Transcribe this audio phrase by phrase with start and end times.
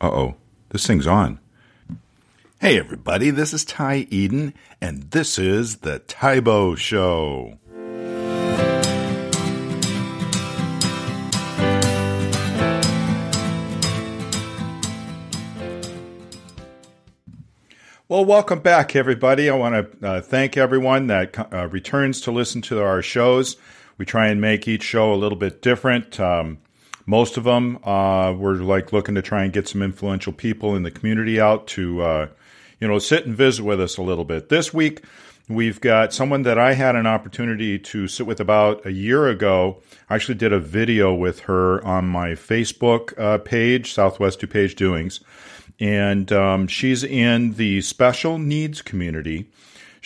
[0.00, 0.34] Uh oh,
[0.70, 1.38] this thing's on.
[2.62, 7.58] Hey everybody, this is Ty Eden, and this is the Tybo Show.
[18.08, 19.50] Well, welcome back, everybody.
[19.50, 23.56] I want to uh, thank everyone that uh, returns to listen to our shows.
[23.98, 26.18] We try and make each show a little bit different.
[26.20, 26.58] Um,
[27.06, 30.82] most of them, uh, we're like looking to try and get some influential people in
[30.82, 32.28] the community out to, uh,
[32.80, 34.48] you know, sit and visit with us a little bit.
[34.48, 35.04] This week,
[35.48, 39.80] we've got someone that I had an opportunity to sit with about a year ago.
[40.10, 45.20] I actually did a video with her on my Facebook uh, page, Southwest DuPage Doings
[45.78, 49.50] and um, she's in the special needs community.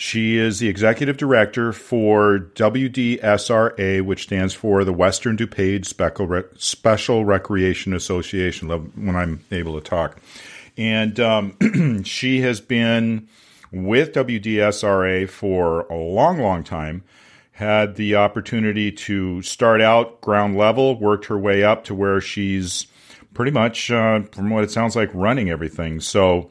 [0.01, 5.85] She is the executive director for WDSRA, which stands for the Western DuPage
[6.57, 10.17] Special Recreation Association, when I'm able to talk.
[10.75, 13.27] And um, she has been
[13.71, 17.03] with WDSRA for a long, long time.
[17.51, 22.87] Had the opportunity to start out ground level, worked her way up to where she's
[23.35, 25.99] pretty much, uh, from what it sounds like, running everything.
[25.99, 26.49] So,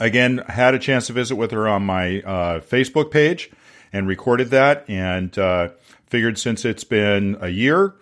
[0.00, 3.50] again, had a chance to visit with her on my uh, Facebook page
[3.92, 5.68] and recorded that, and uh,
[6.06, 7.94] figured since it's been a year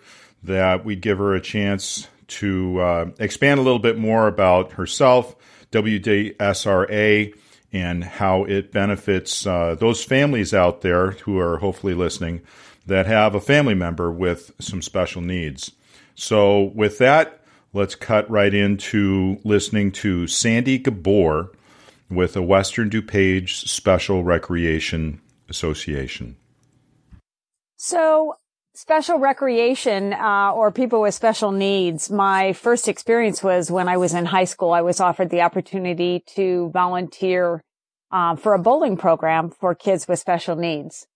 [0.43, 5.35] that we'd give her a chance to uh, expand a little bit more about herself,
[5.71, 7.33] WDSRA,
[7.71, 12.41] and how it benefits uh, those families out there who are hopefully listening
[12.85, 15.71] that have a family member with some special needs.
[16.15, 17.39] So, with that,
[17.71, 21.49] let's cut right into listening to Sandy Gbur
[22.09, 26.35] with the Western DuPage Special Recreation Association.
[27.77, 28.35] So,
[28.75, 34.13] special recreation uh, or people with special needs, my first experience was when I was
[34.13, 34.71] in high school.
[34.71, 37.61] I was offered the opportunity to volunteer
[38.11, 41.07] uh, for a bowling program for kids with special needs.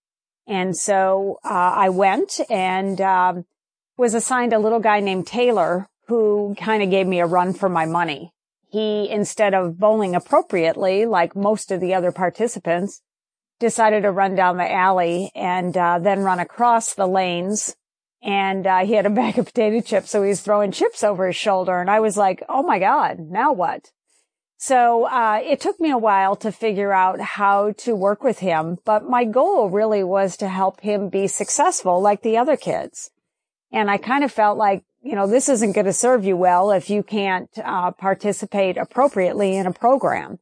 [0.46, 3.44] And so uh, I went and um,
[3.96, 7.68] was assigned a little guy named Taylor who kind of gave me a run for
[7.68, 8.32] my money.
[8.70, 13.02] He, instead of bowling appropriately, like most of the other participants,
[13.58, 17.76] decided to run down the alley and uh, then run across the lanes.
[18.22, 21.26] And uh, he had a bag of potato chips, so he was throwing chips over
[21.26, 21.80] his shoulder.
[21.80, 23.90] And I was like, "Oh my god, now what?"
[24.60, 28.78] So uh, it took me a while to figure out how to work with him,
[28.84, 33.12] but my goal really was to help him be successful like the other kids.
[33.70, 36.70] And I kind of felt like you know, this isn't going to serve you well
[36.70, 40.38] if you can't uh, participate appropriately in a program.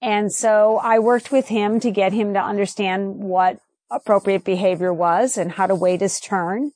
[0.00, 3.58] And so I worked with him to get him to understand what
[3.90, 6.70] appropriate behavior was and how to wait his turn.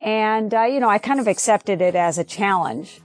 [0.00, 3.00] And, uh, you know, I kind of accepted it as a challenge.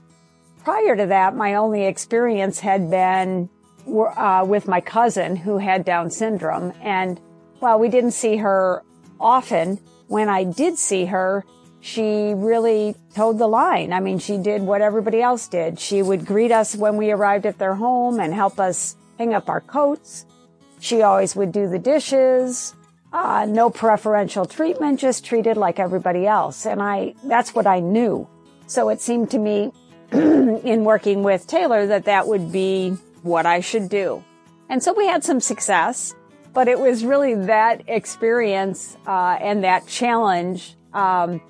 [0.64, 3.48] Prior to that, my only experience had been
[3.86, 6.72] uh, with my cousin who had Down syndrome.
[6.82, 7.20] And
[7.60, 8.82] while we didn't see her
[9.20, 11.44] often, when I did see her,
[11.80, 13.92] she really toed the line.
[13.92, 15.80] I mean, she did what everybody else did.
[15.80, 19.48] She would greet us when we arrived at their home and help us hang up
[19.48, 20.26] our coats.
[20.80, 22.74] She always would do the dishes.
[23.12, 26.64] Uh, no preferential treatment, just treated like everybody else.
[26.64, 28.28] And I, that's what I knew.
[28.66, 29.72] So it seemed to me
[30.12, 32.90] in working with Taylor that that would be
[33.22, 34.22] what I should do.
[34.68, 36.14] And so we had some success,
[36.52, 41.40] but it was really that experience, uh, and that challenge, um,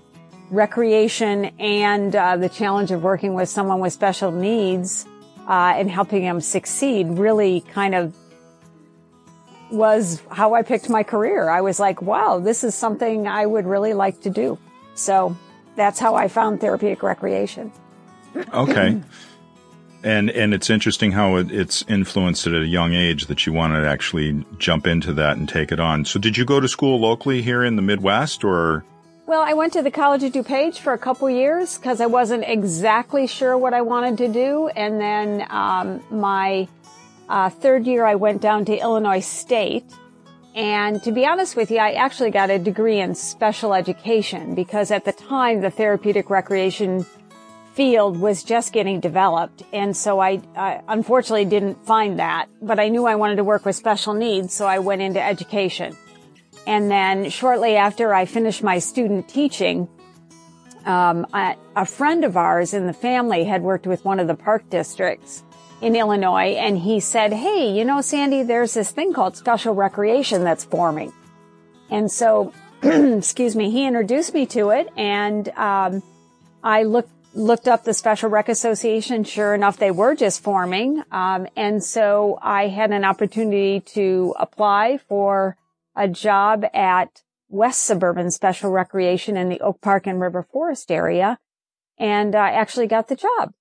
[0.51, 5.07] recreation and uh, the challenge of working with someone with special needs
[5.49, 8.15] uh, and helping them succeed really kind of
[9.71, 11.49] was how I picked my career.
[11.49, 14.59] I was like, wow, this is something I would really like to do.
[14.95, 15.37] So
[15.77, 17.73] that's how I found therapeutic recreation.
[18.53, 19.01] okay.
[20.03, 23.75] And and it's interesting how it, it's influenced at a young age that you want
[23.75, 26.07] to actually jump into that and take it on.
[26.07, 28.83] So did you go to school locally here in the Midwest or
[29.31, 32.43] well, I went to the College of DuPage for a couple years because I wasn't
[32.45, 34.67] exactly sure what I wanted to do.
[34.75, 36.67] And then um, my
[37.29, 39.85] uh, third year, I went down to Illinois State.
[40.57, 44.91] And to be honest with you, I actually got a degree in special education because
[44.91, 47.07] at the time, the therapeutic recreation
[47.75, 49.63] field was just getting developed.
[49.73, 53.65] And so I, I unfortunately didn't find that, but I knew I wanted to work
[53.65, 54.53] with special needs.
[54.53, 55.97] So I went into education.
[56.67, 59.89] And then shortly after I finished my student teaching,
[60.85, 64.35] um, a, a friend of ours in the family had worked with one of the
[64.35, 65.43] park districts
[65.81, 70.45] in Illinois, and he said, "Hey, you know, Sandy, there's this thing called special recreation
[70.45, 71.13] that's forming."
[71.91, 72.53] And so,
[72.83, 76.03] excuse me, he introduced me to it, and um,
[76.63, 79.25] I looked looked up the Special Rec Association.
[79.25, 81.03] Sure enough, they were just forming.
[81.13, 85.57] Um, and so I had an opportunity to apply for
[86.01, 91.39] a job at West Suburban Special Recreation in the Oak Park and River Forest area.
[91.99, 93.53] And I actually got the job.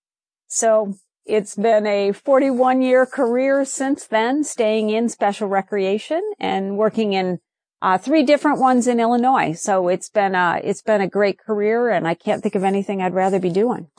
[0.48, 0.96] So
[1.26, 7.40] it's been a 41 year career since then, staying in special recreation and working in
[7.82, 9.54] uh, three different ones in Illinois.
[9.54, 13.02] So it's been a, it's been a great career and I can't think of anything
[13.02, 13.90] I'd rather be doing.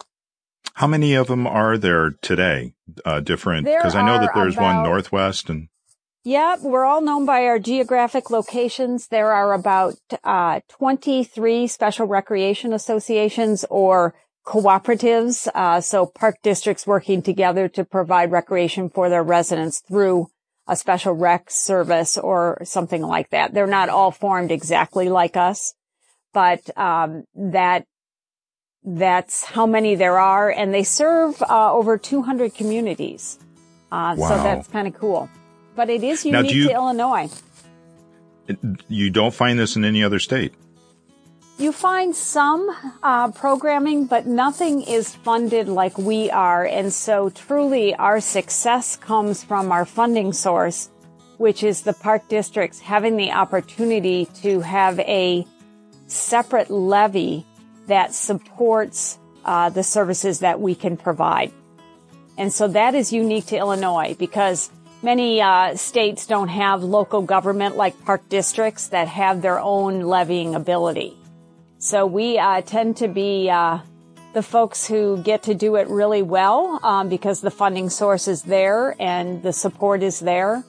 [0.75, 2.73] How many of them are there today?
[3.05, 5.69] Uh, different, because I know that there's about, one Northwest and.
[6.23, 9.09] Yeah, we're all known by our geographic locations.
[9.09, 14.15] There are about, uh, 23 special recreation associations or
[14.47, 15.49] cooperatives.
[15.55, 20.29] Uh, so park districts working together to provide recreation for their residents through
[20.67, 23.55] a special rec service or something like that.
[23.55, 25.75] They're not all formed exactly like us,
[26.35, 27.87] but um, that
[28.85, 33.39] that's how many there are, and they serve uh, over 200 communities.
[33.91, 34.29] Uh, wow.
[34.29, 35.29] So that's kind of cool.
[35.77, 37.31] But it is unique you, to Illinois.
[38.89, 40.55] You don't find this in any other state.
[41.59, 46.65] You find some uh, programming, but nothing is funded like we are.
[46.65, 50.89] And so truly our success comes from our funding source,
[51.37, 55.47] which is the park districts having the opportunity to have a
[56.07, 57.45] separate levy
[57.89, 61.53] that supports uh, the services that we can provide.
[62.39, 64.71] And so that is unique to Illinois because
[65.03, 70.55] many uh, states don't have local government like park districts that have their own levying
[70.55, 71.17] ability.
[71.79, 73.79] So we uh, tend to be uh,
[74.35, 78.43] the folks who get to do it really well um, because the funding source is
[78.43, 80.63] there and the support is there.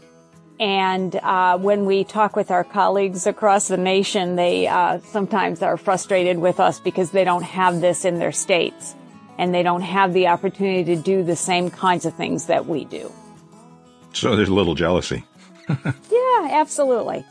[0.59, 5.75] And uh, when we talk with our colleagues across the nation, they uh, sometimes are
[5.75, 8.95] frustrated with us because they don't have this in their states
[9.37, 12.85] and they don't have the opportunity to do the same kinds of things that we
[12.85, 13.11] do.
[14.13, 15.23] So there's a little jealousy.
[15.69, 17.25] yeah, absolutely.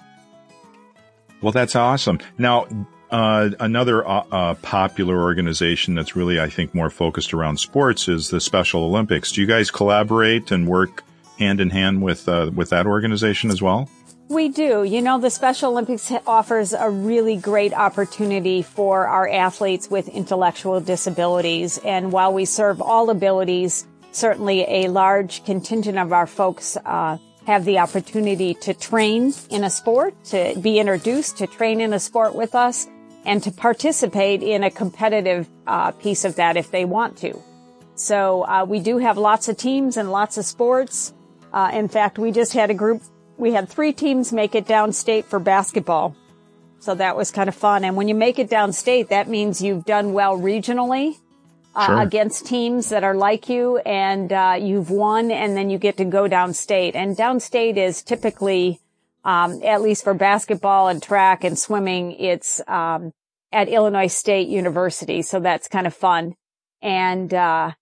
[1.42, 2.18] Well, that's awesome.
[2.38, 2.66] Now,
[3.10, 8.30] uh, another uh, uh, popular organization that's really, I think, more focused around sports is
[8.30, 9.32] the Special Olympics.
[9.32, 11.02] Do you guys collaborate and work
[11.38, 13.88] hand in hand with uh, with that organization as well?
[14.28, 14.84] We do.
[14.84, 20.80] You know, the Special Olympics offers a really great opportunity for our athletes with intellectual
[20.80, 21.78] disabilities.
[21.78, 27.64] And while we serve all abilities, certainly a large contingent of our folks uh, have
[27.64, 32.34] the opportunity to train in a sport, to be introduced to train in a sport
[32.34, 32.86] with us
[33.24, 37.38] and to participate in a competitive uh, piece of that if they want to.
[37.94, 41.12] So uh, we do have lots of teams and lots of sports.
[41.52, 43.02] Uh, in fact, we just had a group.
[43.36, 46.16] We had three teams make it downstate for basketball.
[46.78, 47.84] So that was kind of fun.
[47.84, 51.18] And when you make it downstate, that means you've done well regionally
[51.74, 52.00] uh, sure.
[52.00, 56.04] against teams that are like you and uh, you've won and then you get to
[56.04, 56.94] go downstate.
[56.94, 58.80] And downstate is typically
[59.24, 63.12] um, at least for basketball and track and swimming, it's um,
[63.52, 66.34] at Illinois State University, so that's kind of fun.
[66.80, 67.72] And uh,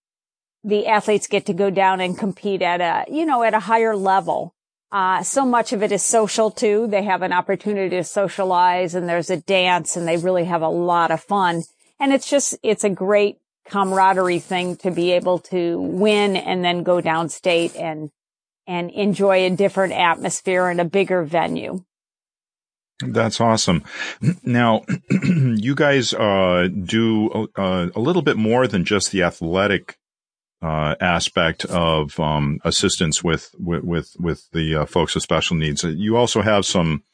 [0.65, 3.95] the athletes get to go down and compete at a, you know, at a higher
[3.95, 4.55] level.
[4.91, 6.87] Uh, so much of it is social too.
[6.89, 10.69] They have an opportunity to socialize and there's a dance and they really have a
[10.69, 11.63] lot of fun.
[12.01, 13.39] And it's just, it's a great
[13.69, 18.11] camaraderie thing to be able to win and then go downstate and
[18.67, 21.85] and enjoy a different atmosphere and a bigger venue.
[23.01, 23.85] That's awesome.
[24.43, 29.99] Now, you guys uh, do uh, a little bit more than just the athletic
[30.61, 35.85] uh, aspect of um, assistance with with with the uh, folks with special needs.
[35.85, 37.05] You also have some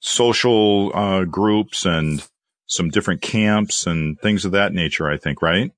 [0.00, 2.26] social uh, groups and
[2.66, 5.08] some different camps and things of that nature.
[5.08, 5.72] I think, right?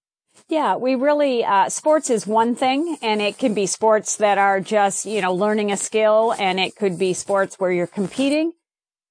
[0.49, 4.61] Yeah, we really, uh, sports is one thing and it can be sports that are
[4.61, 8.53] just, you know, learning a skill and it could be sports where you're competing.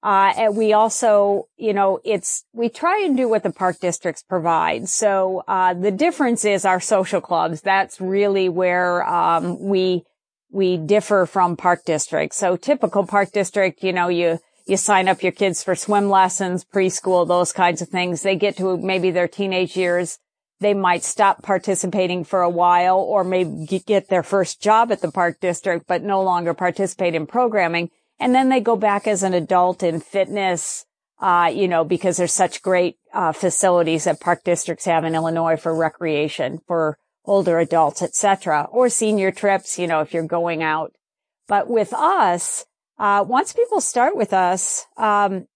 [0.04, 4.22] Uh, and we also, you know, it's, we try and do what the park districts
[4.22, 4.88] provide.
[4.90, 7.62] So, uh, the difference is our social clubs.
[7.62, 10.04] That's really where, um, we,
[10.52, 12.38] we differ from park districts.
[12.38, 16.64] So typical park district, you know, you, you sign up your kids for swim lessons,
[16.64, 18.22] preschool, those kinds of things.
[18.22, 20.20] They get to maybe their teenage years
[20.64, 25.12] they might stop participating for a while or maybe get their first job at the
[25.12, 27.90] park district, but no longer participate in programming.
[28.20, 30.86] And then they go back as an adult in fitness,
[31.20, 35.58] uh, you know, because there's such great uh, facilities that park districts have in Illinois
[35.58, 40.94] for recreation for older adults, etc., or senior trips, you know, if you're going out.
[41.48, 42.66] But with us,
[43.00, 45.48] uh, once people start with us, um,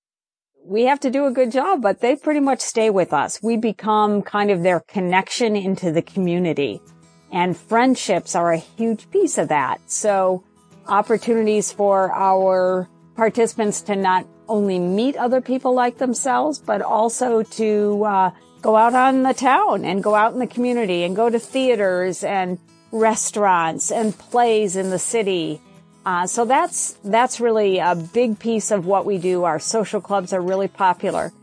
[0.68, 3.42] we have to do a good job, but they pretty much stay with us.
[3.42, 6.82] We become kind of their connection into the community
[7.32, 9.80] and friendships are a huge piece of that.
[9.88, 10.44] So
[10.88, 18.04] opportunities for our participants to not only meet other people like themselves, but also to
[18.06, 18.32] uh,
[18.62, 22.24] go out on the town and go out in the community and go to theaters
[22.24, 22.60] and
[22.92, 25.62] restaurants and plays in the city.
[26.08, 29.44] Uh, so that's that's really a big piece of what we do.
[29.44, 31.34] Our social clubs are really popular.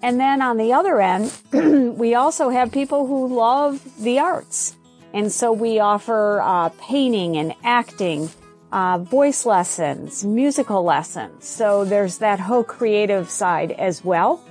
[0.00, 1.30] And then on the other end,
[1.98, 4.76] we also have people who love the arts.
[5.12, 8.30] And so we offer uh, painting and acting,
[8.72, 11.44] uh, voice lessons, musical lessons.
[11.44, 14.42] So there's that whole creative side as well.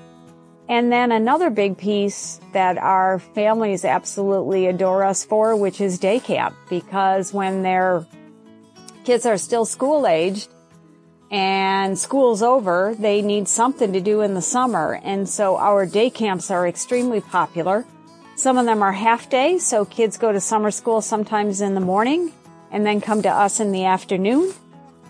[0.70, 6.20] And then another big piece that our families absolutely adore us for, which is day
[6.20, 8.06] camp, because when their
[9.04, 10.50] kids are still school aged
[11.32, 15.00] and school's over, they need something to do in the summer.
[15.04, 17.86] And so our day camps are extremely popular.
[18.36, 21.82] Some of them are half day, so kids go to summer school sometimes in the
[21.82, 22.32] morning
[22.72, 24.54] and then come to us in the afternoon.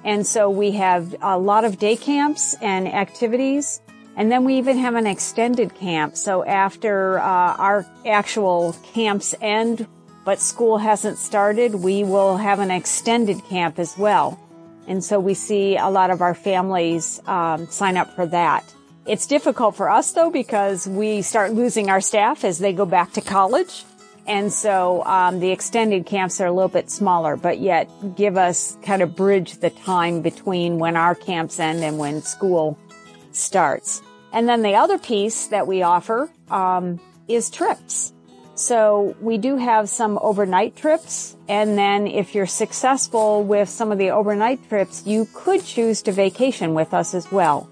[0.03, 3.81] And so we have a lot of day camps and activities
[4.15, 6.15] and then we even have an extended camp.
[6.17, 9.87] So after uh, our actual camps end,
[10.25, 14.39] but school hasn't started, we will have an extended camp as well.
[14.87, 18.63] And so we see a lot of our families um, sign up for that.
[19.05, 23.13] It's difficult for us though because we start losing our staff as they go back
[23.13, 23.83] to college.
[24.25, 28.77] And so um, the extended camps are a little bit smaller, but yet give us
[28.81, 32.77] kind of bridge the time between when our camps end and when school
[33.33, 34.01] starts.
[34.31, 38.13] And then the other piece that we offer um, is trips.
[38.55, 41.35] So we do have some overnight trips.
[41.47, 46.11] And then if you're successful with some of the overnight trips, you could choose to
[46.11, 47.67] vacation with us as well.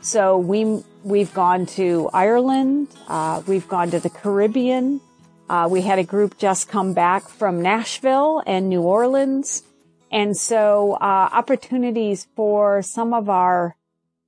[0.00, 2.88] So we, we've gone to Ireland.
[3.08, 5.00] Uh, we've gone to the Caribbean.
[5.48, 9.62] Uh, we had a group just come back from Nashville and New Orleans.
[10.10, 13.76] And so, uh, opportunities for some of our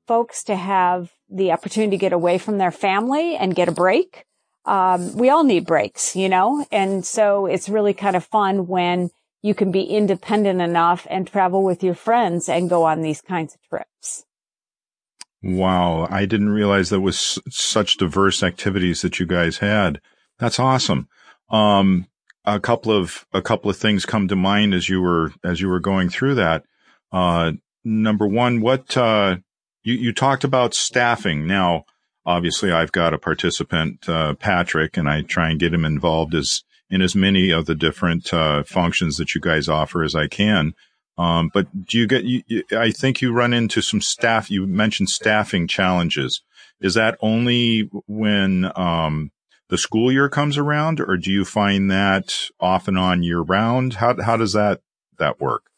[0.06, 4.24] folks to have the opportunity to get away from their family and get a break.
[4.66, 9.10] Um, we all need breaks, you know, and so it's really kind of fun when
[9.42, 13.54] you can be independent enough and travel with your friends and go on these kinds
[13.54, 14.24] of trips.
[15.42, 16.08] Wow.
[16.10, 20.00] I didn't realize there was such diverse activities that you guys had.
[20.38, 21.08] That's awesome.
[21.50, 22.06] Um,
[22.46, 25.68] a couple of, a couple of things come to mind as you were, as you
[25.68, 26.64] were going through that.
[27.12, 27.52] Uh,
[27.84, 29.36] number one, what, uh,
[29.82, 31.46] you, you talked about staffing.
[31.46, 31.84] Now,
[32.26, 36.62] obviously, I've got a participant, uh, Patrick, and I try and get him involved as
[36.90, 40.74] in as many of the different uh, functions that you guys offer as I can.
[41.16, 42.24] Um, but do you get?
[42.24, 44.50] You, I think you run into some staff.
[44.50, 46.42] You mentioned staffing challenges.
[46.80, 49.30] Is that only when um,
[49.68, 53.94] the school year comes around, or do you find that off and on year round?
[53.94, 54.80] How how does that
[55.18, 55.70] that work?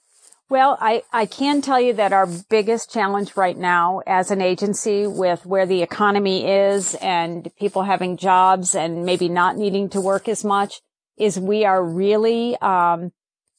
[0.48, 5.04] Well, I, I can tell you that our biggest challenge right now as an agency
[5.04, 10.28] with where the economy is and people having jobs and maybe not needing to work
[10.28, 10.82] as much
[11.18, 13.10] is we are really, um,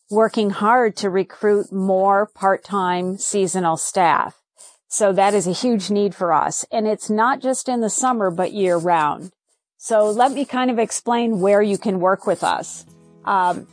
[0.09, 4.41] working hard to recruit more part-time seasonal staff.
[4.87, 6.63] So that is a huge need for us.
[6.71, 9.33] And it's not just in the summer, but year round.
[9.77, 12.85] So let me kind of explain where you can work with us.
[13.25, 13.67] Um,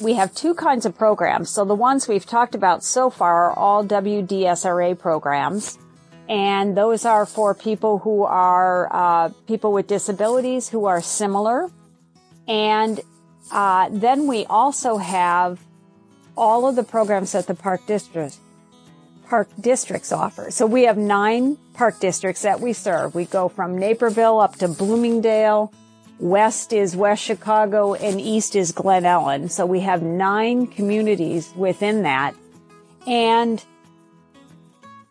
[0.00, 1.50] we have two kinds of programs.
[1.50, 5.78] So the ones we've talked about so far are all WDSRA programs.
[6.28, 11.70] And those are for people who are uh, people with disabilities who are similar.
[12.48, 13.00] And
[13.52, 15.60] uh, then we also have
[16.36, 18.36] all of the programs that the park district
[19.28, 20.50] park districts offer.
[20.50, 23.14] So we have nine park districts that we serve.
[23.14, 25.72] We go from Naperville up to Bloomingdale,
[26.18, 29.50] West is West Chicago and East is Glen Ellyn.
[29.50, 32.34] So we have nine communities within that.
[33.06, 33.62] And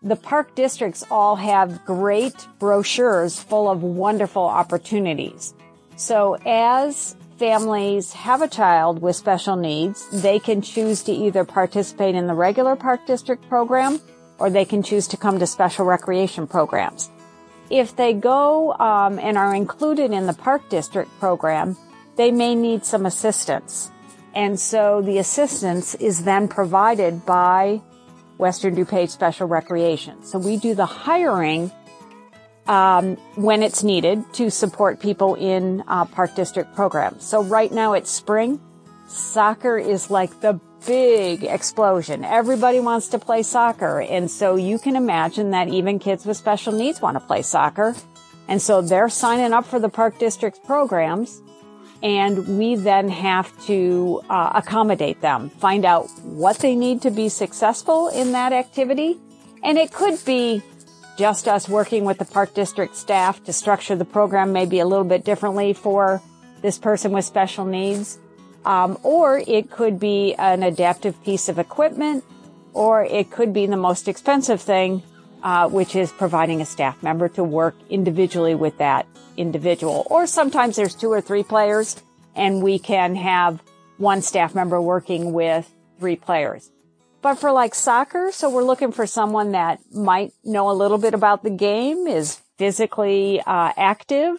[0.01, 5.53] the park districts all have great brochures full of wonderful opportunities.
[5.95, 12.15] So as families have a child with special needs, they can choose to either participate
[12.15, 14.00] in the regular park district program
[14.38, 17.09] or they can choose to come to special recreation programs.
[17.69, 21.77] If they go um, and are included in the park district program,
[22.15, 23.91] they may need some assistance.
[24.34, 27.81] And so the assistance is then provided by
[28.38, 30.24] Western DuPage Special Recreation.
[30.24, 31.72] So we do the hiring
[32.67, 37.24] um, when it's needed to support people in uh, park district programs.
[37.24, 38.60] So right now it's spring.
[39.07, 42.24] Soccer is like the big explosion.
[42.24, 44.01] Everybody wants to play soccer.
[44.01, 47.96] And so you can imagine that even kids with special needs want to play soccer.
[48.48, 51.42] And so they're signing up for the park district's programs.
[52.04, 57.30] And we then have to uh, accommodate them, find out what they need to be
[57.30, 59.18] successful in that activity.
[59.63, 60.62] And it could be
[61.18, 65.06] just us working with the park district staff to structure the program maybe a little
[65.06, 66.22] bit differently for
[66.62, 68.20] this person with special needs.
[68.65, 72.24] Um, or it could be an adaptive piece of equipment,
[72.74, 75.03] or it could be the most expensive thing,
[75.43, 79.05] uh, which is providing a staff member to work individually with that
[79.38, 80.07] individual.
[80.10, 82.01] Or sometimes there's two or three players,
[82.36, 83.62] and we can have
[83.98, 86.72] one staff member working with three players.
[87.22, 91.13] But for like soccer, so we're looking for someone that might know a little bit
[91.13, 94.38] about the game, is physically uh, active,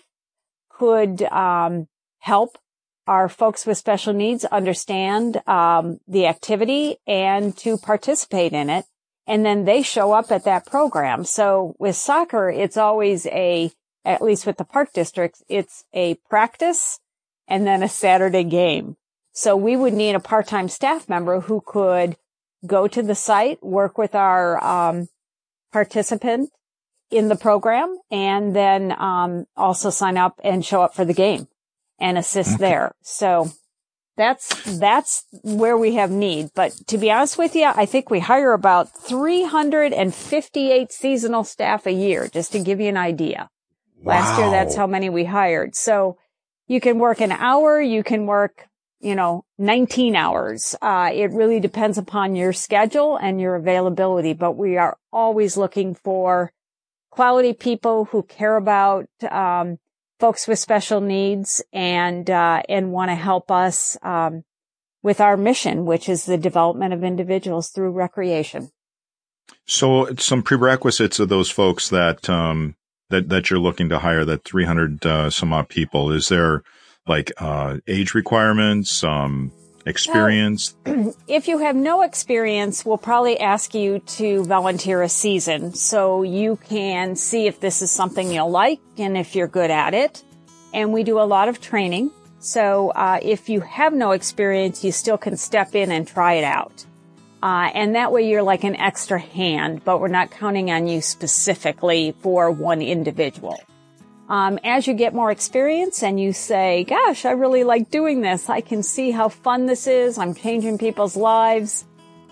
[0.69, 2.59] could um, help
[3.07, 8.85] our folks with special needs understand um, the activity and to participate in it.
[9.27, 11.25] And then they show up at that program.
[11.25, 13.71] So with soccer, it's always a,
[14.05, 17.01] at least with the park districts, it's a practice
[17.49, 18.97] and then a Saturday game.
[19.33, 22.17] So we would need a part-time staff member who could
[22.65, 25.09] go to the site, work with our um,
[25.73, 26.51] participant
[27.11, 31.49] in the program, and then um, also sign up and show up for the game
[31.99, 32.71] and assist okay.
[32.71, 32.95] there.
[33.03, 33.51] So
[34.17, 36.51] that's, that's where we have need.
[36.55, 41.93] But to be honest with you, I think we hire about 358 seasonal staff a
[41.93, 43.51] year, just to give you an idea.
[44.03, 44.15] Wow.
[44.15, 45.75] Last year, that's how many we hired.
[45.75, 46.19] So
[46.67, 48.69] you can work an hour, you can work,
[49.01, 50.75] you know, 19 hours.
[50.81, 55.95] Uh, it really depends upon your schedule and your availability, but we are always looking
[55.95, 56.53] for
[57.11, 59.79] quality people who care about, um,
[60.19, 64.45] folks with special needs and uh, and want to help us um,
[65.03, 68.71] with our mission, which is the development of individuals through recreation.
[69.67, 72.77] So, some prerequisites of those folks that um,
[73.11, 76.63] that that you're looking to hire, that 300 uh, some odd people, is there
[77.07, 79.05] like uh, age requirements?
[79.05, 79.53] Um,
[79.87, 80.75] experience?
[81.29, 86.57] if you have no experience, we'll probably ask you to volunteer a season so you
[86.69, 90.23] can see if this is something you'll like and if you're good at it.
[90.75, 92.11] And we do a lot of training.
[92.41, 96.45] So uh, if you have no experience, you still can step in and try it
[96.45, 96.85] out.
[97.43, 101.01] Uh, and that way you're like an extra hand, but we're not counting on you
[101.01, 103.59] specifically for one individual.
[104.29, 108.51] Um, as you get more experience and you say, gosh, I really like doing this.
[108.51, 110.19] I can see how fun this is.
[110.19, 111.85] I'm changing people's lives.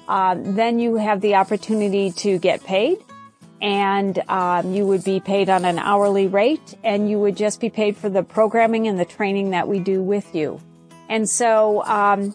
[0.09, 2.99] Uh, then you have the opportunity to get paid
[3.63, 7.71] and um, you would be paid on an hourly rate and you would just be
[7.71, 10.61] paid for the programming and the training that we do with you.
[11.09, 12.35] And so, um,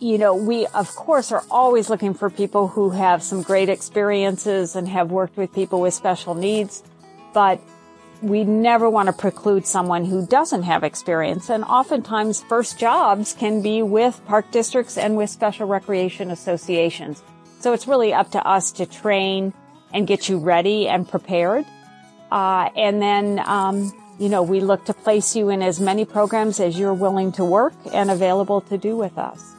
[0.00, 4.76] you know, we of course are always looking for people who have some great experiences
[4.76, 6.82] and have worked with people with special needs,
[7.32, 7.60] but
[8.22, 11.50] we never want to preclude someone who doesn't have experience.
[11.50, 17.22] And oftentimes first jobs can be with park districts and with special recreation associations.
[17.60, 19.52] So it's really up to us to train
[19.92, 21.64] and get you ready and prepared.
[22.30, 26.60] Uh, and then, um, you know, we look to place you in as many programs
[26.60, 29.54] as you're willing to work and available to do with us.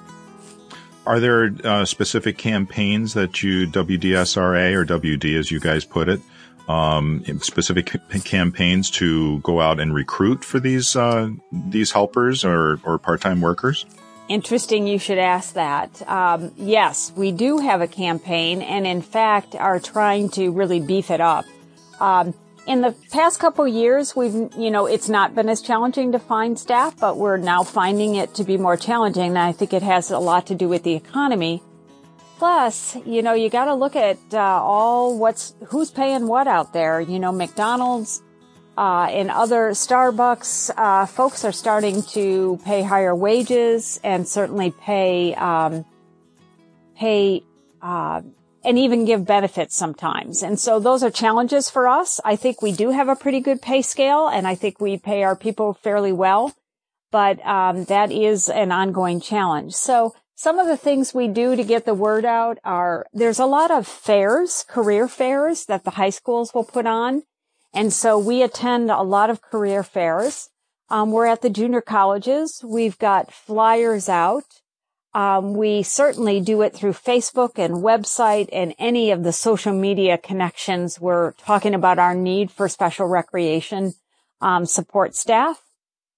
[1.06, 6.20] Are there uh, specific campaigns that you, WDSRA or WD as you guys put it,
[6.68, 12.98] um, specific campaigns to go out and recruit for these uh, these helpers or, or
[12.98, 13.86] part time workers?
[14.28, 16.02] Interesting you should ask that.
[16.10, 21.10] Um, yes, we do have a campaign and in fact are trying to really beef
[21.10, 21.46] it up.
[22.02, 22.34] Um,
[22.68, 26.60] in the past couple years, we've, you know, it's not been as challenging to find
[26.60, 29.24] staff, but we're now finding it to be more challenging.
[29.24, 31.64] And I think it has a lot to do with the economy.
[32.38, 36.72] Plus, you know, you got to look at uh, all what's who's paying what out
[36.72, 37.02] there.
[37.02, 38.22] You know, McDonald's
[38.78, 45.34] uh, and other Starbucks uh, folks are starting to pay higher wages and certainly pay
[45.34, 45.84] um,
[46.96, 47.42] pay
[47.82, 48.22] uh,
[48.64, 50.44] and even give benefits sometimes.
[50.44, 52.20] And so those are challenges for us.
[52.24, 55.24] I think we do have a pretty good pay scale, and I think we pay
[55.24, 56.54] our people fairly well.
[57.10, 59.74] But um, that is an ongoing challenge.
[59.74, 63.48] So some of the things we do to get the word out are there's a
[63.48, 67.24] lot of fairs, career fairs that the high schools will put on.
[67.74, 70.50] And so we attend a lot of career fairs.
[70.92, 72.64] Um, we're at the junior colleges.
[72.64, 74.62] We've got flyers out.
[75.16, 80.20] Um, we certainly do it through Facebook and website and any of the social media
[80.20, 81.02] connections.
[81.02, 83.96] We're talking about our need for special recreation
[84.40, 85.64] um, support staff.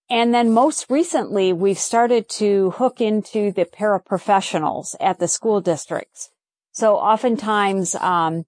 [0.10, 6.32] And then most recently, we've started to hook into the paraprofessionals at the school districts.
[6.72, 8.46] So oftentimes, um,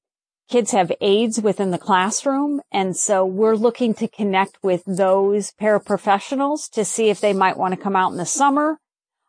[0.50, 2.62] kids have aides within the classroom.
[2.71, 7.74] And so we're looking to connect with those paraprofessionals to see if they might want
[7.74, 8.80] to come out in the summer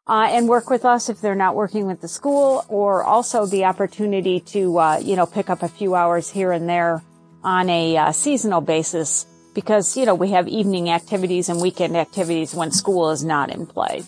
[0.08, 3.64] uh, and work with us if they're not working with the school, or also the
[3.64, 7.02] opportunity to, uh, you know, pick up a few hours here and there
[7.44, 12.54] on a uh, seasonal basis because, you know, we have evening activities and weekend activities
[12.54, 14.04] when school is not in play.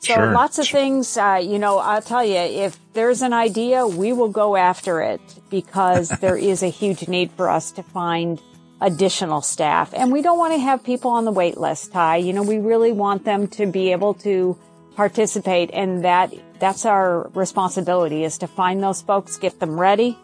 [0.00, 0.32] So sure.
[0.32, 4.28] lots of things, uh, you know, I'll tell you, if there's an idea, we will
[4.28, 8.40] go after it because there is a huge need for us to find
[8.80, 9.92] additional staff.
[9.94, 12.16] And we don't want to have people on the wait list, Ty.
[12.18, 14.58] You know, we really want them to be able to
[14.96, 20.18] participate and that that's our responsibility is to find those folks, get them ready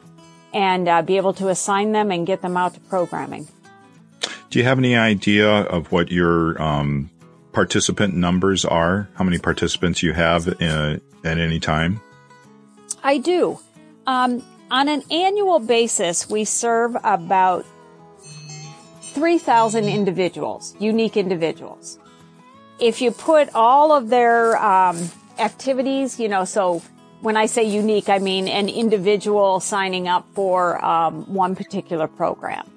[0.55, 3.47] and uh, be able to assign them and get them out to programming.
[4.53, 7.11] Do you have any idea of what your um,
[7.53, 9.09] participant numbers are?
[9.15, 12.01] How many participants you have uh, at any time?
[13.03, 13.59] I do.
[14.07, 17.65] Um, on an annual basis, we serve about
[19.15, 21.99] 3,000 individuals, unique individuals
[22.83, 26.83] if you put all of their um, activities, you know, so
[27.21, 32.69] when I say unique, I mean an individual signing up for um, one particular program.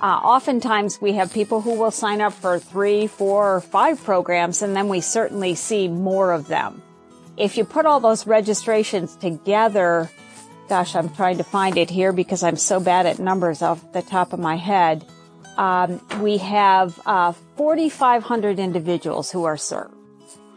[0.00, 4.62] Uh, oftentimes we have people who will sign up for three, four, or five programs,
[4.62, 6.82] and then we certainly see more of them.
[7.36, 10.10] If you put all those registrations together,
[10.68, 14.02] gosh, I'm trying to find it here because I'm so bad at numbers off the
[14.02, 15.04] top of my head
[15.60, 19.94] um, we have uh, 4,500 individuals who are served.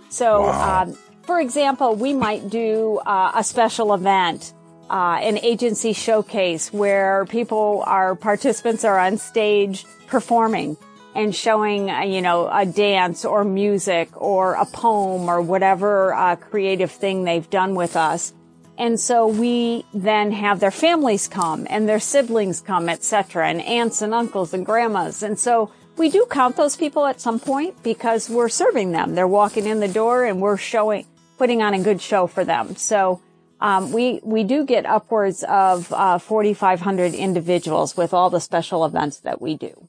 [0.10, 0.84] So, wow.
[0.84, 4.54] um, for example, we might do uh, a special event,
[4.94, 10.78] uh, an agency showcase where people, our participants are on stage performing
[11.16, 16.36] and showing, uh, you know, a dance or music or a poem or whatever uh,
[16.36, 18.34] creative thing they've done with us.
[18.78, 24.04] And so we then have their families come and their siblings come, etc., and aunts
[24.04, 25.24] and uncles and grandmas.
[25.24, 29.16] And so we do count those people at some point because we're serving them.
[29.16, 31.08] They're walking in the door and we're showing,
[31.40, 32.76] putting on a good show for them.
[32.76, 33.22] So
[33.64, 39.22] um, we we do get upwards of uh, 4,500 individuals with all the special events
[39.22, 39.88] that we do.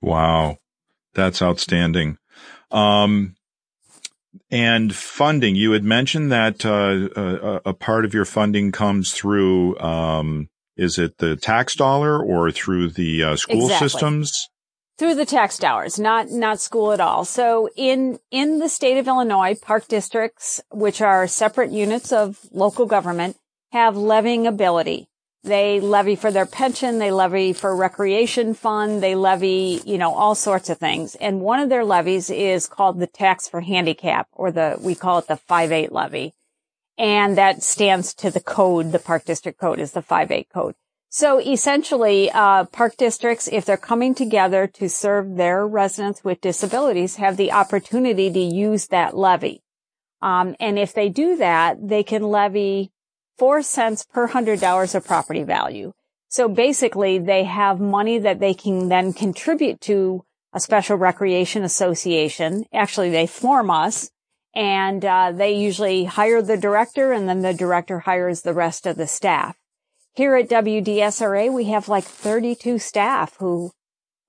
[0.00, 0.56] Wow,
[1.12, 2.16] that's outstanding.
[2.70, 3.36] Um,
[4.50, 9.78] and funding, you had mentioned that uh, a, a, part of your funding comes through,
[9.78, 13.88] um, is it the tax dollar or through the uh, school exactly.
[13.88, 14.48] systems?
[14.98, 17.26] Through the tax dollars, not not school at all.
[17.26, 22.86] So in in the state of Illinois, park districts, which are separate units of local
[22.86, 23.36] government,
[23.72, 25.08] have levying ability.
[25.46, 26.98] They levy for their pension.
[26.98, 29.00] They levy for recreation fund.
[29.00, 31.14] They levy, you know, all sorts of things.
[31.14, 35.18] And one of their levies is called the tax for handicap or the, we call
[35.18, 36.34] it the 5-8 levy.
[36.98, 38.90] And that stands to the code.
[38.90, 40.74] The park district code is the 5-8 code.
[41.16, 47.16] So essentially, uh, park districts, if they're coming together to serve their residents with disabilities,
[47.16, 49.62] have the opportunity to use that levy.
[50.20, 52.90] Um, and if they do that, they can levy
[53.38, 55.94] four cents per hundred dollars of property value.
[56.28, 62.66] So basically they have money that they can then contribute to a special recreation association.
[62.74, 64.10] Actually, they form us
[64.54, 68.96] and uh, they usually hire the director and then the director hires the rest of
[68.96, 69.56] the staff.
[70.16, 73.72] Here at WDSRA, we have like 32 staff who,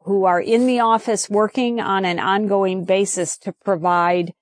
[0.02, 4.34] who are in the office working on an ongoing basis to provide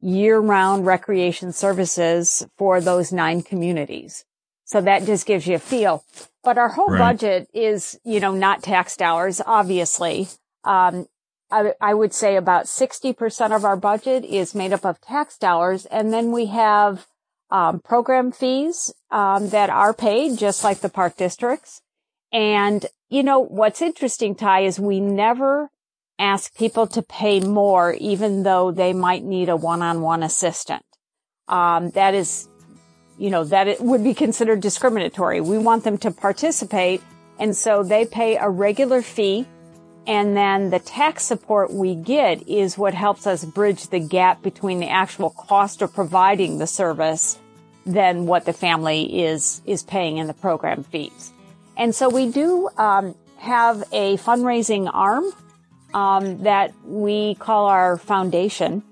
[0.00, 4.24] year-round recreation services for those nine communities.
[4.64, 6.04] So that just gives you a feel.
[6.44, 6.98] But our whole right.
[6.98, 10.28] budget is, you know, not tax dollars, obviously.
[10.62, 11.06] Um,
[11.50, 15.84] I, I, would say about 60% of our budget is made up of tax dollars.
[15.86, 17.08] And then we have,
[17.52, 21.82] um, program fees, um, that are paid just like the park districts.
[22.32, 25.68] And, you know, what's interesting, Ty, is we never
[26.18, 30.84] ask people to pay more, even though they might need a one-on-one assistant.
[31.46, 32.48] Um, that is,
[33.18, 35.40] you know, that it would be considered discriminatory.
[35.40, 37.02] We want them to participate.
[37.38, 39.46] And so they pay a regular fee.
[40.06, 44.80] And then the tax support we get is what helps us bridge the gap between
[44.80, 47.38] the actual cost of providing the service
[47.86, 51.32] than what the family is, is paying in the program fees.
[51.76, 55.24] And so we do, um, have a fundraising arm
[55.94, 58.82] um, that we call our foundation.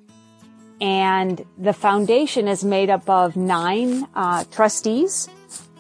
[0.80, 5.28] And the foundation is made up of nine uh, trustees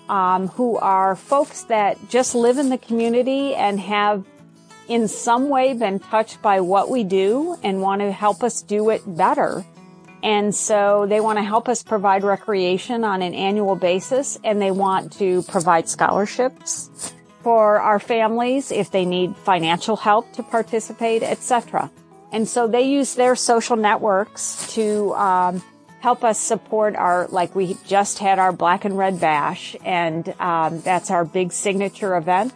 [0.08, 4.24] um, who are folks that just live in the community and have
[4.90, 8.90] in some way been touched by what we do and want to help us do
[8.90, 9.64] it better.
[10.20, 14.72] And so they want to help us provide recreation on an annual basis and they
[14.72, 21.88] want to provide scholarships for our families if they need financial help to participate, etc.
[22.32, 25.62] And so they use their social networks to um,
[26.00, 30.80] help us support our, like we just had our black and red bash, and um,
[30.80, 32.52] that's our big signature event.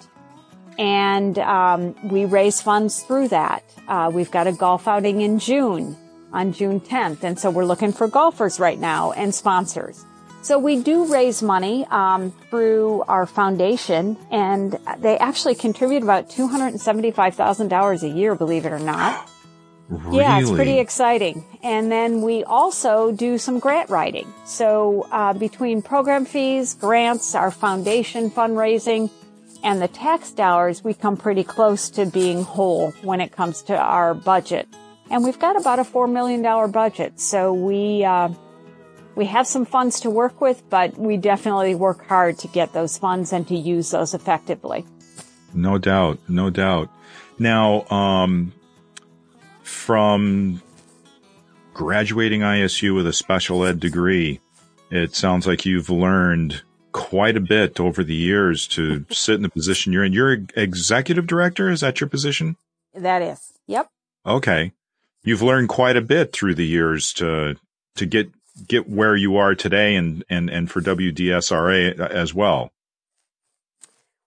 [0.79, 3.63] And um, we raise funds through that.
[3.87, 5.97] Uh, we've got a golf outing in June,
[6.33, 10.05] on June 10th, and so we're looking for golfers right now and sponsors.
[10.43, 16.49] So we do raise money um, through our foundation, and they actually contribute about two
[16.49, 19.27] hundred and seventy-five thousand dollars a year, believe it or not.
[19.89, 20.19] Really?
[20.19, 21.45] Yeah, it's pretty exciting.
[21.63, 24.33] And then we also do some grant writing.
[24.45, 29.11] So uh, between program fees, grants, our foundation fundraising,
[29.65, 33.77] and the tax dollars, we come pretty close to being whole when it comes to
[33.77, 34.69] our budget.
[35.11, 38.29] And we've got about a four million dollar budget, so we uh,
[39.15, 42.99] we have some funds to work with, but we definitely work hard to get those
[42.99, 44.85] funds and to use those effectively.
[45.55, 46.91] No doubt, no doubt.
[47.39, 48.53] Now, um,
[49.63, 50.63] from
[51.73, 54.41] graduating ISU with a special ed degree,
[54.91, 56.63] it sounds like you've learned
[57.15, 60.13] quite a bit over the years to sit in the position you're in.
[60.13, 61.71] You're executive director.
[61.71, 62.57] Is that your position?
[62.93, 63.53] That is.
[63.69, 63.89] Yep.
[64.27, 64.73] Okay.
[65.23, 67.55] You've learned quite a bit through the years to,
[67.95, 68.33] to get,
[68.67, 72.73] get where you are today and, and, and for WDSRA as well.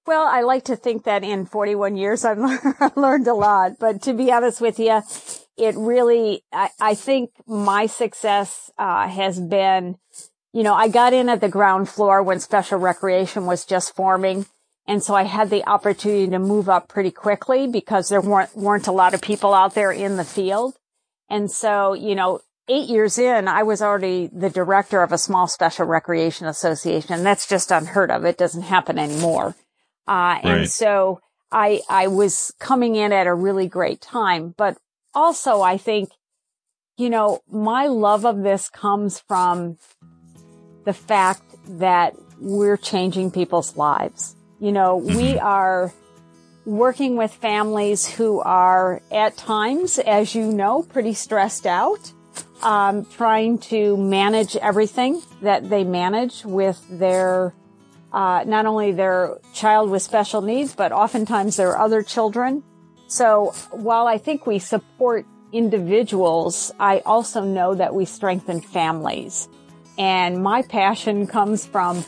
[0.05, 2.39] Well, I like to think that in 41 years I've
[2.95, 5.01] learned a lot, but to be honest with you,
[5.57, 9.97] it really, I, I think my success, uh, has been,
[10.53, 14.45] you know, I got in at the ground floor when special recreation was just forming.
[14.87, 18.87] And so I had the opportunity to move up pretty quickly because there weren't, weren't
[18.87, 20.75] a lot of people out there in the field.
[21.29, 25.47] And so, you know, eight years in, I was already the director of a small
[25.47, 27.13] special recreation association.
[27.13, 28.23] And that's just unheard of.
[28.23, 29.55] It doesn't happen anymore.
[30.07, 31.19] Uh, and so
[31.51, 34.77] I, I was coming in at a really great time, but
[35.13, 36.09] also I think,
[36.97, 39.77] you know, my love of this comes from
[40.87, 44.37] the fact that we're changing people's lives.
[44.57, 45.45] You know, we mm-hmm.
[45.45, 45.93] are
[46.65, 52.13] working with families who are at times, as you know, pretty stressed out,
[52.63, 57.53] um, trying to manage everything that they manage with their
[58.13, 62.63] uh, not only their child with special needs, but oftentimes their other children.
[63.07, 69.49] So while I think we support individuals, I also know that we strengthen families.
[69.97, 72.05] And my passion comes from,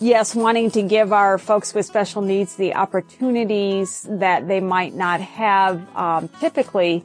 [0.00, 5.20] yes, wanting to give our folks with special needs the opportunities that they might not
[5.20, 7.04] have um, typically,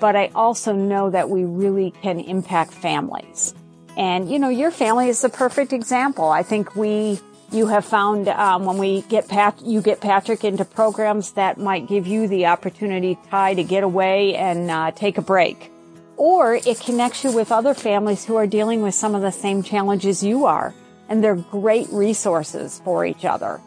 [0.00, 3.54] but I also know that we really can impact families.
[3.96, 6.28] And, you know, your family is the perfect example.
[6.30, 7.20] I think we
[7.52, 11.86] you have found um, when we get Pat, you get Patrick into programs that might
[11.86, 15.71] give you the opportunity, Ty, to get away and uh, take a break.
[16.22, 19.64] Or it connects you with other families who are dealing with some of the same
[19.64, 20.72] challenges you are.
[21.08, 23.60] And they're great resources for each other.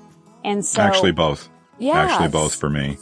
[0.45, 0.81] And so.
[0.81, 1.49] Actually, both.
[1.79, 1.95] Yeah.
[1.95, 2.97] Actually, both for me.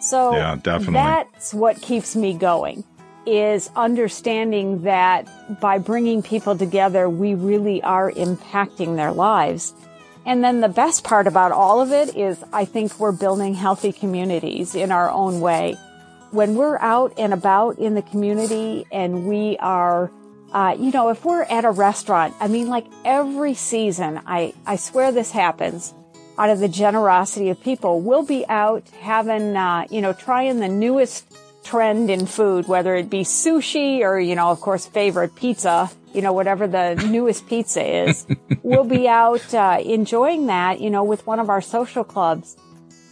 [0.00, 0.32] So.
[0.32, 0.94] Yeah, definitely.
[0.94, 2.82] That's what keeps me going
[3.26, 5.28] is understanding that
[5.60, 9.74] by bringing people together, we really are impacting their lives.
[10.24, 13.92] And then the best part about all of it is I think we're building healthy
[13.92, 15.76] communities in our own way.
[16.30, 20.10] When we're out and about in the community and we are,
[20.52, 24.76] uh, you know, if we're at a restaurant, I mean, like every season, I, I
[24.76, 25.94] swear this happens
[26.36, 28.00] out of the generosity of people.
[28.00, 31.26] We'll be out having, uh, you know, trying the newest
[31.64, 36.22] trend in food, whether it be sushi or, you know, of course, favorite pizza you
[36.22, 38.26] know, whatever the newest pizza is.
[38.62, 42.56] we'll be out uh, enjoying that, you know, with one of our social clubs.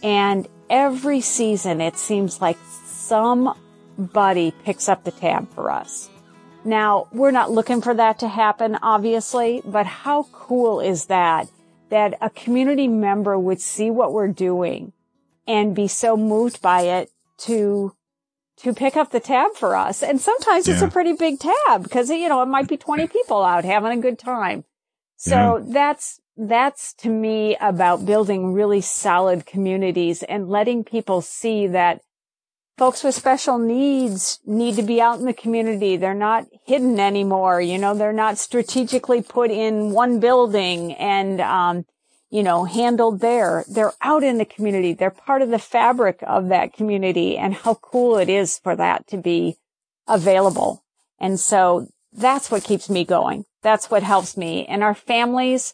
[0.03, 2.57] And every season, it seems like
[3.07, 6.09] somebody picks up the tab for us.
[6.63, 11.47] Now, we're not looking for that to happen, obviously, but how cool is that?
[11.89, 14.91] That a community member would see what we're doing
[15.47, 17.93] and be so moved by it to
[18.57, 20.01] to pick up the tab for us.
[20.01, 20.73] And sometimes yeah.
[20.73, 23.97] it's a pretty big tab because, you know, it might be 20 people out having
[23.97, 24.65] a good time.
[25.15, 25.63] So yeah.
[25.67, 32.01] that's, that's to me about building really solid communities and letting people see that
[32.77, 35.97] folks with special needs need to be out in the community.
[35.97, 37.59] They're not hidden anymore.
[37.59, 41.85] You know, they're not strategically put in one building and, um,
[42.29, 43.65] you know, handled there.
[43.67, 44.93] They're out in the community.
[44.93, 49.07] They're part of the fabric of that community and how cool it is for that
[49.07, 49.57] to be
[50.07, 50.83] available.
[51.19, 53.45] And so that's what keeps me going.
[53.63, 54.65] That's what helps me.
[54.67, 55.73] And our families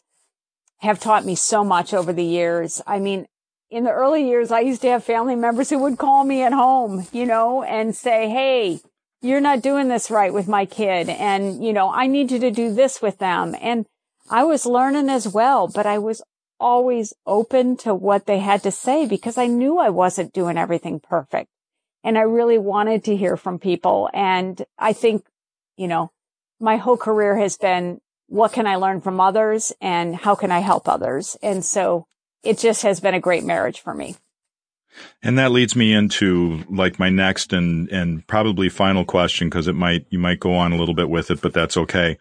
[0.78, 2.80] have taught me so much over the years.
[2.86, 3.26] I mean,
[3.74, 6.52] in the early years, I used to have family members who would call me at
[6.52, 8.78] home, you know, and say, Hey,
[9.20, 11.08] you're not doing this right with my kid.
[11.08, 13.56] And, you know, I need you to do this with them.
[13.60, 13.84] And
[14.30, 16.22] I was learning as well, but I was
[16.60, 21.00] always open to what they had to say because I knew I wasn't doing everything
[21.00, 21.50] perfect.
[22.04, 24.08] And I really wanted to hear from people.
[24.14, 25.26] And I think,
[25.76, 26.12] you know,
[26.60, 30.60] my whole career has been what can I learn from others and how can I
[30.60, 31.36] help others?
[31.42, 32.06] And so
[32.44, 34.16] it just has been a great marriage for me.
[35.22, 39.74] And that leads me into like my next and, and probably final question because it
[39.74, 42.16] might, you might go on a little bit with it, but that's okay.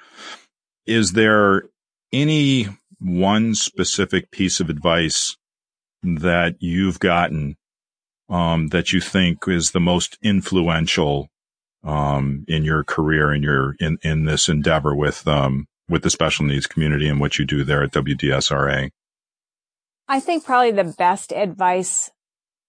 [0.86, 1.64] Is there
[2.12, 2.68] any
[3.00, 5.38] one specific piece of advice
[6.02, 7.58] that you've gotten
[8.30, 11.30] um, that you think is the most influential
[11.84, 16.46] um, in your career in your in in this endeavor with um, with the special
[16.46, 18.90] needs community and what you do there at WDSRA?
[20.08, 22.12] I think probably the best advice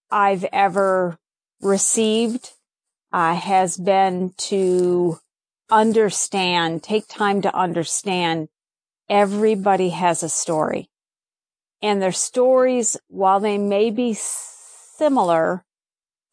[0.09, 1.17] I've ever
[1.61, 2.51] received
[3.11, 5.19] uh, has been to
[5.69, 8.47] understand, take time to understand
[9.09, 10.89] everybody has a story.
[11.81, 15.63] And their stories, while they may be similar,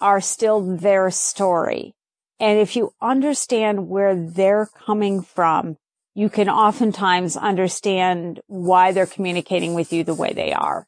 [0.00, 1.94] are still their story.
[2.38, 5.76] And if you understand where they're coming from,
[6.14, 10.86] you can oftentimes understand why they're communicating with you the way they are.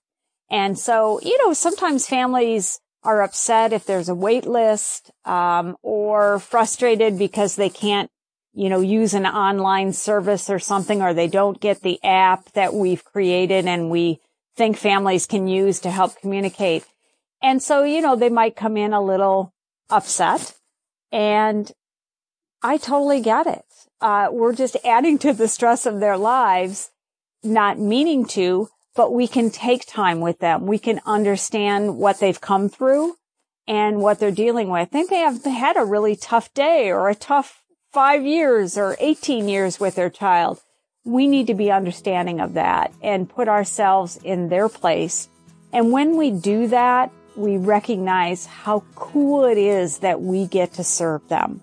[0.50, 6.38] And so, you know, sometimes families are upset if there's a wait list, um, or
[6.38, 8.11] frustrated because they can't
[8.54, 12.72] you know, use an online service or something, or they don't get the app that
[12.72, 14.20] we've created and we
[14.57, 16.85] think families can use to help communicate.
[17.42, 19.52] And so, you know, they might come in a little
[19.90, 20.54] upset
[21.11, 21.70] and
[22.62, 23.64] I totally get it.
[24.00, 26.90] Uh, we're just adding to the stress of their lives,
[27.42, 30.66] not meaning to, but we can take time with them.
[30.66, 33.16] We can understand what they've come through
[33.66, 34.80] and what they're dealing with.
[34.80, 38.96] I think they have had a really tough day or a tough five years or
[39.00, 40.61] 18 years with their child.
[41.04, 45.28] We need to be understanding of that and put ourselves in their place.
[45.72, 50.85] And when we do that, we recognize how cool it is that we get to
[50.85, 51.61] serve them,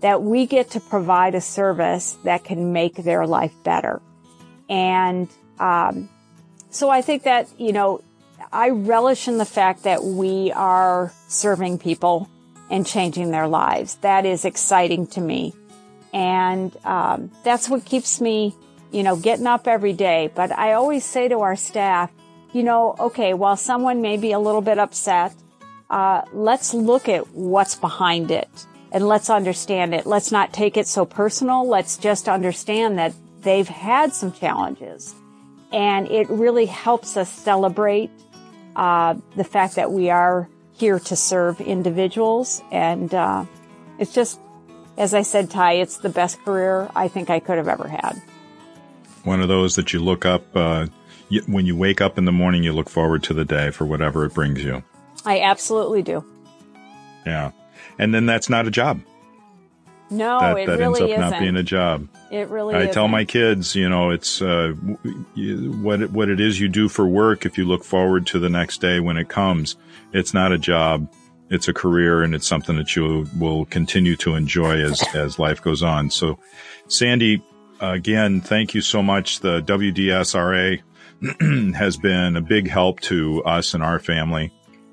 [0.00, 4.02] that we get to provide a service that can make their life better.
[4.68, 6.08] And um,
[6.76, 8.02] so I think that, you know,
[8.52, 12.28] I relish in the fact that we are serving people
[12.70, 13.96] and changing their lives.
[13.96, 15.54] That is exciting to me.
[16.12, 18.54] And um, that's what keeps me,
[18.90, 20.30] you know, getting up every day.
[20.34, 22.10] But I always say to our staff,
[22.52, 25.34] you know, okay, while someone may be a little bit upset,
[25.90, 28.48] uh, let's look at what's behind it
[28.92, 30.06] and let's understand it.
[30.06, 31.66] Let's not take it so personal.
[31.66, 33.12] Let's just understand that
[33.42, 35.14] they've had some challenges.
[35.72, 38.10] And it really helps us celebrate
[38.76, 42.62] uh, the fact that we are here to serve individuals.
[42.70, 43.46] And uh,
[43.98, 44.38] it's just
[44.96, 48.20] as I said, Ty, it's the best career I think I could have ever had.
[49.24, 50.86] One of those that you look up uh,
[51.28, 53.84] you, when you wake up in the morning, you look forward to the day for
[53.84, 54.82] whatever it brings you.
[55.24, 56.24] I absolutely do.
[57.26, 57.50] Yeah,
[57.98, 59.00] and then that's not a job.
[60.08, 61.30] No, that, it that really ends up isn't.
[61.30, 62.08] not being a job.
[62.30, 62.74] It really.
[62.74, 62.94] I isn't.
[62.94, 67.06] tell my kids, you know, it's uh, what it, what it is you do for
[67.06, 67.44] work.
[67.44, 69.76] If you look forward to the next day when it comes,
[70.12, 71.08] it's not a job
[71.50, 75.62] it's a career and it's something that you will continue to enjoy as, as life
[75.62, 76.10] goes on.
[76.10, 76.38] So,
[76.88, 77.42] Sandy,
[77.80, 79.40] again, thank you so much.
[79.40, 80.82] The WDSRA
[81.74, 84.52] has been a big help to us and our family.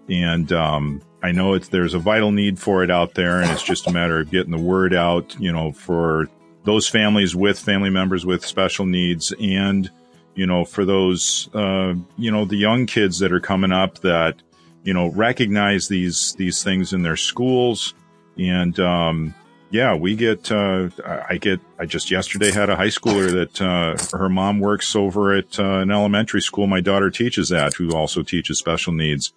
[0.09, 3.63] And, um, I know it's, there's a vital need for it out there and it's
[3.63, 6.27] just a matter of getting the word out, you know, for
[6.65, 9.89] those families with family members with special needs and,
[10.35, 14.35] you know, for those, uh, you know, the young kids that are coming up that,
[14.83, 17.93] you know, recognize these these things in their schools.
[18.37, 19.33] And um,
[19.73, 20.51] yeah, we get.
[20.51, 20.89] Uh,
[21.29, 21.59] I get.
[21.79, 25.79] I just yesterday had a high schooler that uh, her mom works over at uh,
[25.79, 29.33] an elementary school my daughter teaches at, who also teaches special needs.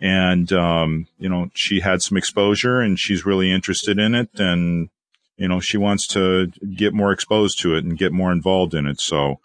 [0.00, 4.88] And um, you know, she had some exposure, and she's really interested in it, and
[5.36, 8.86] you know, she wants to get more exposed to it and get more involved in
[8.86, 9.00] it.
[9.00, 9.40] So,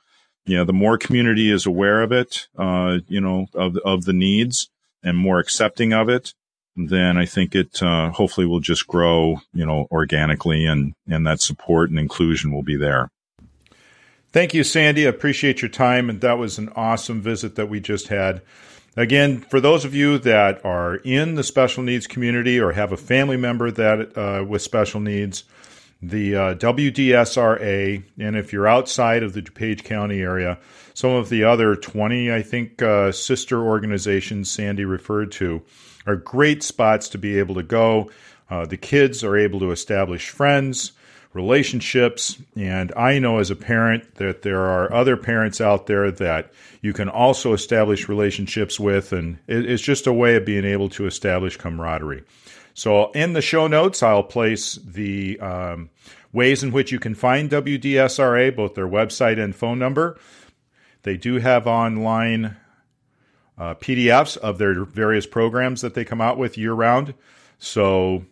[0.45, 4.69] yeah, the more community is aware of it, uh, you know, of of the needs,
[5.03, 6.33] and more accepting of it,
[6.75, 11.41] then I think it uh, hopefully will just grow, you know, organically, and and that
[11.41, 13.09] support and inclusion will be there.
[14.31, 15.05] Thank you, Sandy.
[15.05, 18.41] I appreciate your time, and that was an awesome visit that we just had.
[18.97, 22.97] Again, for those of you that are in the special needs community or have a
[22.97, 25.43] family member that uh, with special needs,
[26.01, 30.59] the uh, WDSRA, and if you're outside of the DuPage County area,
[30.93, 35.61] some of the other 20, I think, uh, sister organizations Sandy referred to
[36.07, 38.09] are great spots to be able to go.
[38.49, 40.93] Uh, the kids are able to establish friends
[41.35, 42.37] relationships.
[42.55, 46.93] And I know as a parent that there are other parents out there that you
[46.93, 49.11] can also establish relationships with.
[49.11, 52.23] And it's just a way of being able to establish camaraderie.
[52.73, 55.89] So in the show notes, I'll place the um,
[56.31, 60.17] ways in which you can find WDSRA, both their website and phone number.
[61.03, 62.57] They do have online
[63.57, 67.13] uh, PDFs of their various programs that they come out with year round.
[67.59, 68.25] So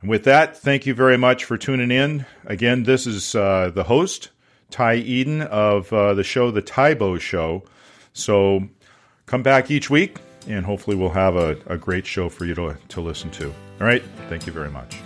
[0.00, 2.26] and with that, thank you very much for tuning in.
[2.46, 4.30] Again, this is uh, the host,
[4.70, 7.64] Ty Eden, of uh, the show, The Tybo Show.
[8.12, 8.68] So
[9.26, 12.76] come back each week, and hopefully, we'll have a, a great show for you to,
[12.88, 13.48] to listen to.
[13.48, 14.02] All right.
[14.28, 14.96] Thank you very much.